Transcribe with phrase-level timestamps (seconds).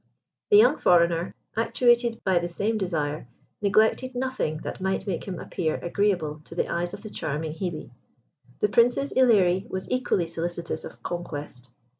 [0.49, 3.27] The young foreigner, actuated by the same desire,
[3.61, 7.91] neglected nothing that might make him appear agreeable to the eyes of the charming Hebe.
[8.61, 11.69] The Princess Ilerie was equally solicitous of conquest.